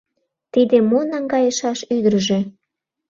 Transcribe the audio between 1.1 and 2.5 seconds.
наҥгайышаш ӱдыржӧ?